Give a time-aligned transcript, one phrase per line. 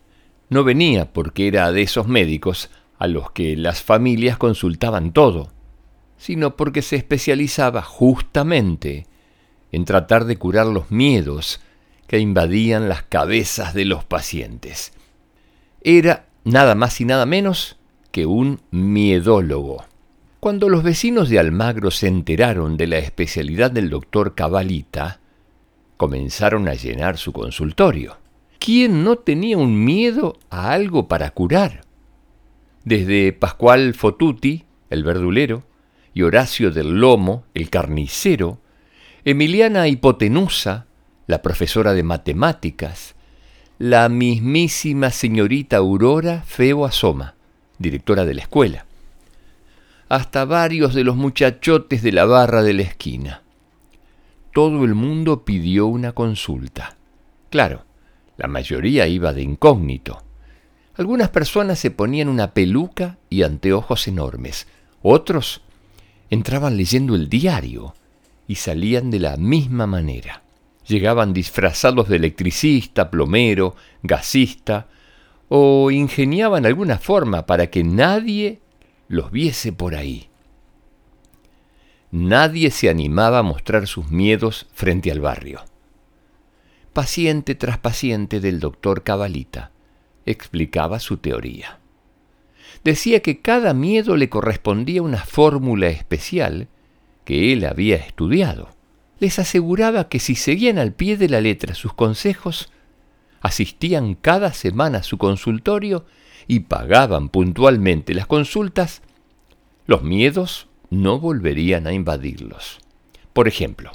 [0.50, 5.52] no venía porque era de esos médicos a los que las familias consultaban todo,
[6.18, 9.08] sino porque se especializaba justamente
[9.72, 11.62] en tratar de curar los miedos
[12.08, 14.94] que invadían las cabezas de los pacientes.
[15.84, 17.80] Era nada más y nada menos
[18.12, 19.86] que un miedólogo.
[20.40, 25.20] Cuando los vecinos de Almagro se enteraron de la especialidad del doctor Cabalita,
[25.98, 28.18] comenzaron a llenar su consultorio.
[28.60, 31.82] ¿Quién no tenía un miedo a algo para curar?
[32.84, 35.64] Desde Pascual Fotuti, el verdulero,
[36.14, 38.60] y Horacio del Lomo, el carnicero,
[39.24, 40.88] Emiliana Hipotenusa,
[41.28, 43.16] la profesora de matemáticas,
[43.78, 47.36] la mismísima señorita Aurora Feo Asoma,
[47.82, 48.86] directora de la escuela,
[50.10, 53.44] hasta varios de los muchachotes de la barra de la esquina.
[54.54, 56.98] Todo el mundo pidió una consulta.
[57.50, 57.86] Claro,
[58.38, 60.24] la mayoría iba de incógnito.
[60.96, 64.68] Algunas personas se ponían una peluca y anteojos enormes.
[65.02, 65.62] Otros
[66.30, 67.96] entraban leyendo el diario
[68.48, 70.44] y salían de la misma manera.
[70.88, 74.88] Llegaban disfrazados de electricista, plomero, gasista,
[75.54, 78.62] o ingeniaban alguna forma para que nadie
[79.10, 80.30] los viese por ahí.
[82.10, 85.62] Nadie se animaba a mostrar sus miedos frente al barrio.
[86.94, 89.72] Paciente tras paciente del doctor Cabalita
[90.26, 91.80] explicaba su teoría.
[92.86, 96.70] Decía que cada miedo le correspondía una fórmula especial
[97.26, 98.70] que él había estudiado
[99.22, 102.72] les aseguraba que si seguían al pie de la letra sus consejos,
[103.42, 106.06] asistían cada semana a su consultorio
[106.48, 109.02] y pagaban puntualmente las consultas,
[109.86, 112.80] los miedos no volverían a invadirlos.
[113.34, 113.92] Por ejemplo,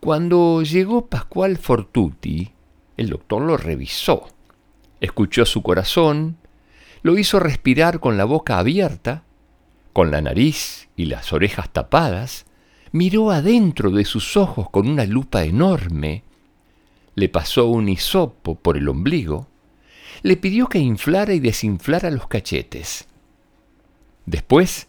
[0.00, 2.52] cuando llegó Pascual Fortuti,
[2.96, 4.28] el doctor lo revisó,
[5.00, 6.36] escuchó su corazón,
[7.02, 9.24] lo hizo respirar con la boca abierta,
[9.92, 12.46] con la nariz y las orejas tapadas,
[12.92, 16.24] miró adentro de sus ojos con una lupa enorme,
[17.14, 19.48] le pasó un hisopo por el ombligo,
[20.22, 23.06] le pidió que inflara y desinflara los cachetes.
[24.26, 24.88] Después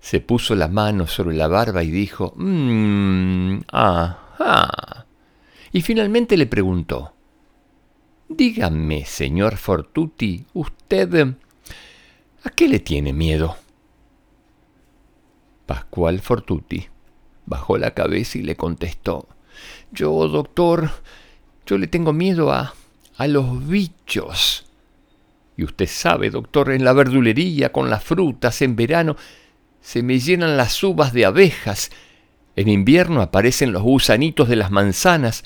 [0.00, 5.06] se puso la mano sobre la barba y dijo, mmm, ajá.
[5.72, 7.14] Y finalmente le preguntó,
[8.28, 11.34] Dígame, señor Fortuti, usted...
[12.42, 13.56] ¿A qué le tiene miedo?
[15.66, 16.86] Pascual Fortuti
[17.44, 19.28] Bajó la cabeza y le contestó,
[19.90, 20.90] Yo, doctor,
[21.70, 22.74] yo le tengo miedo a,
[23.16, 24.64] a los bichos.
[25.56, 29.14] Y usted sabe, doctor, en la verdulería, con las frutas, en verano,
[29.80, 31.92] se me llenan las uvas de abejas.
[32.56, 35.44] En invierno aparecen los gusanitos de las manzanas,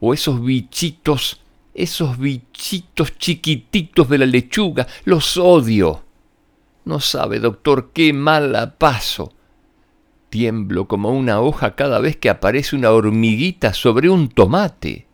[0.00, 1.40] o esos bichitos,
[1.72, 4.88] esos bichitos chiquititos de la lechuga.
[5.04, 6.02] Los odio.
[6.84, 9.32] No sabe, doctor, qué mal la paso.
[10.30, 15.09] Tiemblo como una hoja cada vez que aparece una hormiguita sobre un tomate.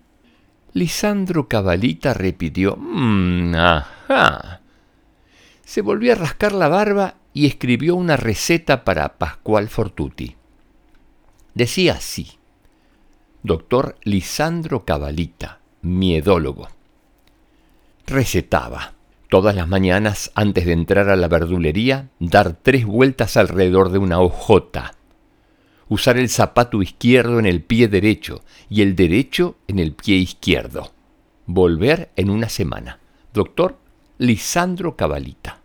[0.77, 4.61] Lisandro Cabalita repitió, mmm, ajá.
[5.65, 10.37] Se volvió a rascar la barba y escribió una receta para Pascual Fortuti.
[11.55, 12.33] Decía así,
[13.43, 16.69] doctor Lisandro Cabalita, miedólogo.
[18.07, 18.93] Recetaba,
[19.31, 24.21] todas las mañanas antes de entrar a la verdulería, dar tres vueltas alrededor de una
[24.21, 24.93] hojota,
[25.89, 30.93] usar el zapato izquierdo en el pie derecho y el derecho en el pie izquierdo.
[31.47, 32.99] Volver en una semana.
[33.33, 33.79] Doctor
[34.19, 35.61] Lisandro Cabalita.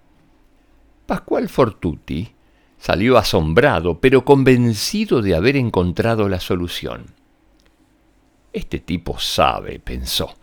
[1.06, 2.31] Pascual Fortuti
[2.77, 7.06] salió asombrado, pero convencido de haber encontrado la solución.
[8.53, 10.35] Este tipo sabe, pensó.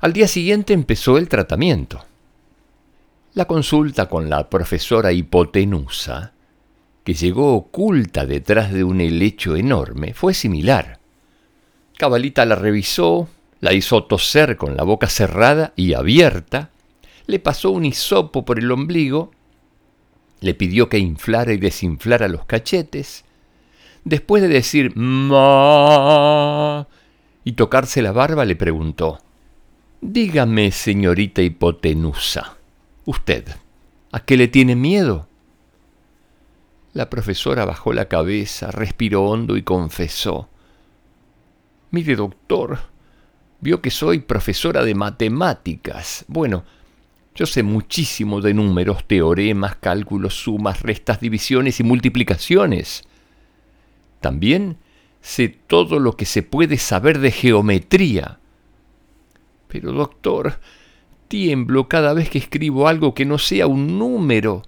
[0.00, 2.04] Al día siguiente empezó el tratamiento.
[3.34, 6.32] La consulta con la profesora hipotenusa,
[7.14, 11.00] llegó oculta detrás de un helecho enorme, fue similar.
[11.96, 13.28] Cabalita la revisó,
[13.60, 16.70] la hizo toser con la boca cerrada y abierta,
[17.26, 19.30] le pasó un hisopo por el ombligo,
[20.40, 23.24] le pidió que inflara y desinflara los cachetes,
[24.04, 26.86] después de decir ma
[27.44, 29.20] y tocarse la barba, le preguntó,
[30.02, 32.56] Dígame, señorita hipotenusa,
[33.04, 33.44] usted,
[34.12, 35.29] ¿a qué le tiene miedo?
[36.92, 40.48] La profesora bajó la cabeza, respiró hondo y confesó,
[41.92, 42.78] Mire, doctor,
[43.60, 46.24] vio que soy profesora de matemáticas.
[46.28, 46.64] Bueno,
[47.34, 53.04] yo sé muchísimo de números, teoremas, cálculos, sumas, restas, divisiones y multiplicaciones.
[54.20, 54.78] También
[55.20, 58.38] sé todo lo que se puede saber de geometría.
[59.68, 60.60] Pero, doctor,
[61.28, 64.62] tiemblo cada vez que escribo algo que no sea un número.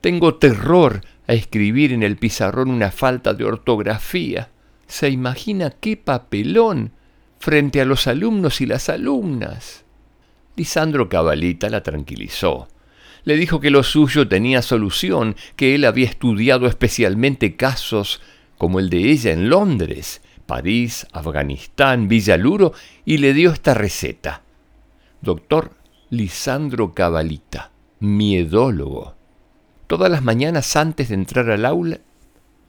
[0.00, 4.50] Tengo terror a escribir en el pizarrón una falta de ortografía.
[4.86, 6.92] ¿Se imagina qué papelón
[7.38, 9.84] frente a los alumnos y las alumnas?
[10.56, 12.68] Lisandro Cabalita la tranquilizó.
[13.24, 18.20] Le dijo que lo suyo tenía solución, que él había estudiado especialmente casos
[18.56, 22.72] como el de ella en Londres, París, Afganistán, Villaluro,
[23.04, 24.42] y le dio esta receta.
[25.20, 25.72] Doctor
[26.10, 29.15] Lisandro Cabalita, miedólogo.
[29.86, 32.00] Todas las mañanas antes de entrar al aula,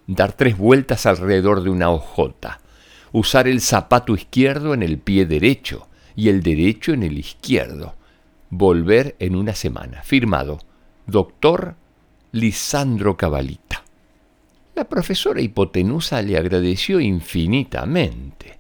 [0.06, 2.62] dar tres vueltas alrededor de una hojota,
[3.12, 5.88] usar el zapato izquierdo en el pie derecho,
[6.18, 7.96] y el derecho en el izquierdo.
[8.50, 10.02] Volver en una semana.
[10.04, 10.60] Firmado,
[11.06, 11.75] doctor
[12.31, 13.84] Lisandro Cabalita.
[14.75, 18.58] La profesora hipotenusa le agradeció infinitamente.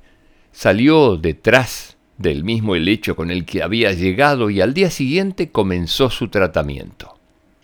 [0.51, 6.09] Salió detrás del mismo helecho con el que había llegado y al día siguiente comenzó
[6.09, 7.17] su tratamiento.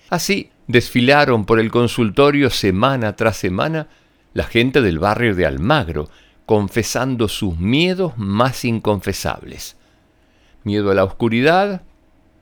[0.09, 3.87] Así desfilaron por el consultorio semana tras semana
[4.33, 6.09] la gente del barrio de Almagro,
[6.45, 9.77] confesando sus miedos más inconfesables
[10.63, 11.81] miedo a la oscuridad,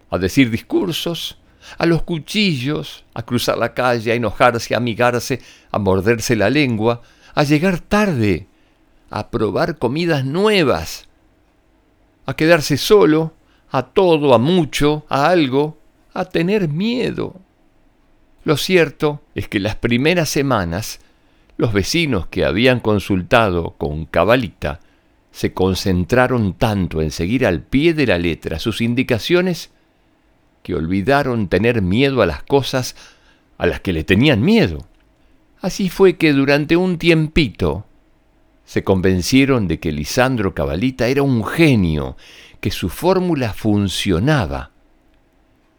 [0.10, 1.38] a decir discursos,
[1.78, 5.42] a los cuchillos, a cruzar la calle, a enojarse, a amigarse,
[5.72, 7.02] a morderse la lengua,
[7.34, 8.48] a llegar tarde,
[9.10, 11.08] a probar comidas nuevas,
[12.26, 13.34] a quedarse solo,
[13.70, 15.78] a todo, a mucho, a algo,
[16.14, 17.36] a tener miedo.
[18.44, 21.00] Lo cierto es que las primeras semanas,
[21.58, 24.80] los vecinos que habían consultado con Cabalita
[25.32, 29.72] se concentraron tanto en seguir al pie de la letra sus indicaciones
[30.64, 32.96] que olvidaron tener miedo a las cosas
[33.58, 34.88] a las que le tenían miedo.
[35.62, 37.86] Así fue que durante un tiempito
[38.66, 42.18] se convencieron de que Lisandro Cabalita era un genio,
[42.60, 44.72] que su fórmula funcionaba,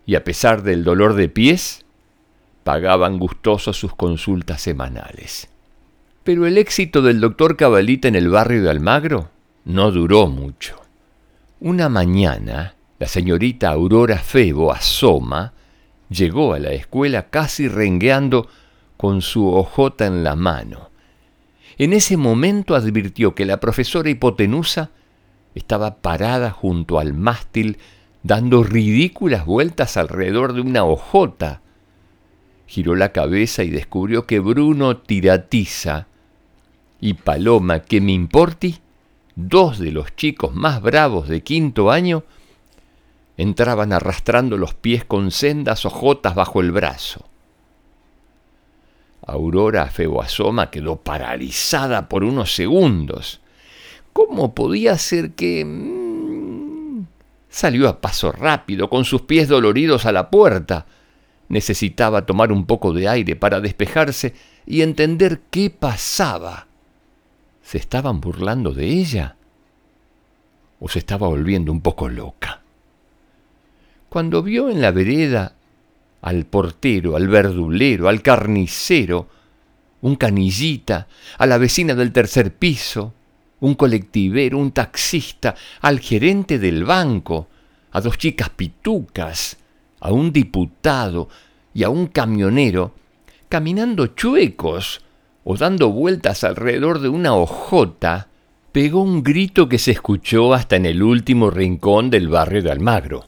[0.05, 1.85] y a pesar del dolor de pies,
[2.65, 5.49] pagaban gustosos sus consultas semanales.
[6.25, 9.31] Pero el éxito del doctor Cabalita en el barrio de Almagro
[9.65, 10.77] no duró mucho.
[11.61, 15.53] Una mañana, la señorita Aurora Febo asoma,
[16.09, 18.49] llegó a la escuela casi rengueando
[18.97, 20.91] con su hojota en la mano.
[21.79, 24.91] En ese momento advirtió que la profesora hipotenusa
[25.55, 27.79] estaba parada junto al mástil
[28.23, 31.62] dando ridículas vueltas alrededor de una hojota.
[32.73, 36.07] Giró la cabeza y descubrió que Bruno Tiratiza
[37.03, 38.79] y Paloma, que me importi,
[39.37, 42.25] dos de los chicos más bravos de quinto año
[43.37, 47.27] entraban arrastrando los pies con sendas ojotas bajo el brazo.
[49.27, 53.43] Aurora Feboasoma quedó paralizada por unos segundos.
[54.15, 55.63] ¿Cómo podía ser que...
[55.67, 57.05] Mm,
[57.51, 60.87] salió a paso rápido, con sus pies doloridos a la puerta.
[61.53, 64.33] Necesitaba tomar un poco de aire para despejarse
[64.65, 66.67] y entender qué pasaba.
[67.63, 69.37] ¿Se estaban burlando de ella?
[70.81, 72.63] ¿O se estaba volviendo un poco loca?
[74.09, 75.55] Cuando vio en la vereda
[76.23, 79.29] al portero, al verdulero, al carnicero,
[80.01, 81.07] un canillita,
[81.37, 83.13] a la vecina del tercer piso,
[83.61, 87.49] un colectivero, un taxista, al gerente del banco,
[87.91, 89.59] a dos chicas pitucas,
[90.03, 91.29] a un diputado
[91.73, 92.93] y a un camionero,
[93.49, 95.01] caminando chuecos
[95.45, 98.29] o dando vueltas alrededor de una hojota,
[98.73, 103.27] pegó un grito que se escuchó hasta en el último rincón del barrio de Almagro.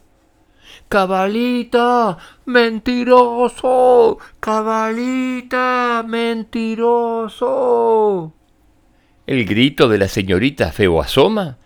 [0.89, 7.53] Cabalita, mentiroso, cabalita, mentiroso.
[9.27, 11.57] El grito de la señorita Feo Asoma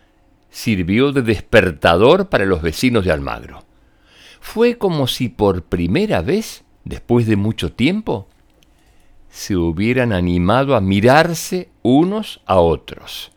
[0.50, 3.67] sirvió de despertador para los vecinos de Almagro.
[4.40, 8.28] Fue como si por primera vez, después de mucho tiempo,
[9.30, 13.32] se hubieran animado a mirarse unos a otros.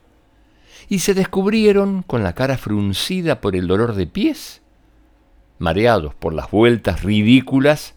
[0.88, 4.62] Y se descubrieron con la cara fruncida por el dolor de pies,
[5.60, 7.96] mareados por las vueltas ridículas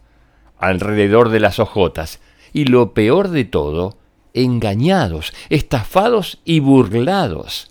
[0.59, 2.21] alrededor de las ojotas,
[2.53, 3.99] y lo peor de todo,
[4.33, 7.71] engañados, estafados y burlados.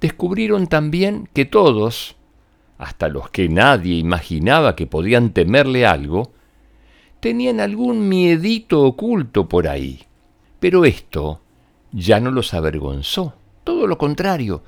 [0.00, 2.16] Descubrieron también que todos,
[2.78, 6.32] hasta los que nadie imaginaba que podían temerle algo,
[7.20, 10.02] tenían algún miedito oculto por ahí.
[10.60, 11.40] Pero esto
[11.92, 14.62] ya no los avergonzó, todo lo contrario,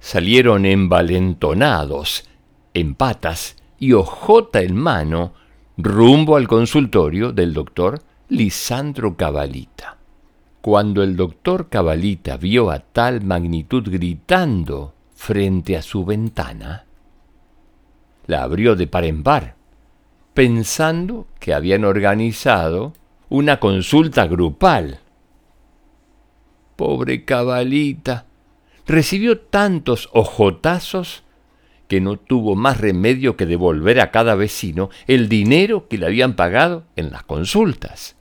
[0.00, 2.28] salieron envalentonados,
[2.74, 5.32] en patas y ojota en mano,
[5.76, 9.96] rumbo al consultorio del doctor Lisandro Cabalita.
[10.60, 16.84] Cuando el doctor Cabalita vio a tal magnitud gritando frente a su ventana,
[18.26, 19.62] la abrió de par en par
[20.34, 22.94] pensando que habían organizado
[23.28, 25.00] una consulta grupal.
[26.76, 28.26] Pobre cabalita,
[28.86, 31.22] recibió tantos ojotazos
[31.88, 36.34] que no tuvo más remedio que devolver a cada vecino el dinero que le habían
[36.34, 38.16] pagado en las consultas.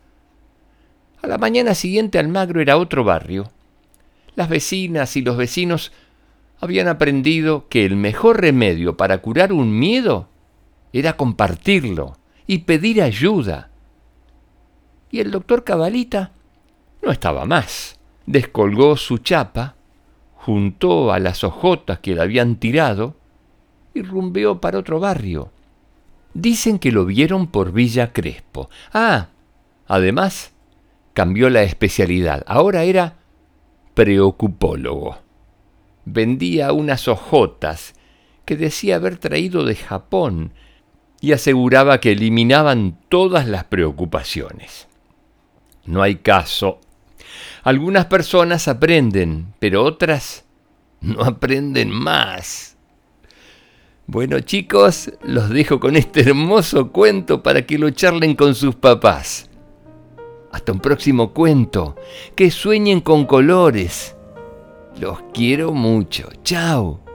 [1.22, 3.52] A la mañana siguiente Almagro era otro barrio.
[4.36, 5.92] Las vecinas y los vecinos
[6.62, 10.30] habían aprendido que el mejor remedio para curar un miedo
[10.94, 13.72] era compartirlo y pedir ayuda.
[15.10, 16.32] Y el doctor Cabalita
[17.02, 18.00] no estaba más.
[18.28, 19.76] Descolgó su chapa,
[20.36, 23.16] juntó a las hojotas que le habían tirado
[23.96, 25.52] y rumbeó para otro barrio.
[26.36, 28.70] Dicen que lo vieron por Villa Crespo.
[28.94, 29.30] Ah,
[29.88, 30.54] además,
[31.14, 32.44] cambió la especialidad.
[32.46, 33.16] Ahora era
[33.96, 35.18] preocupólogo.
[36.06, 37.94] Vendía unas hojotas
[38.46, 40.54] que decía haber traído de Japón
[41.22, 44.88] y aseguraba que eliminaban todas las preocupaciones.
[45.86, 46.80] No hay caso.
[47.64, 50.46] Algunas personas aprenden, pero otras
[51.00, 52.78] no aprenden más.
[54.08, 59.50] Bueno chicos, los dejo con este hermoso cuento para que lo charlen con sus papás.
[60.52, 61.96] Hasta un próximo cuento.
[62.36, 64.16] Que sueñen con colores.
[65.00, 66.30] Los quiero mucho.
[66.44, 67.11] Chao.